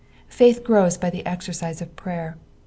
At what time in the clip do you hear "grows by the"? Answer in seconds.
0.63-1.23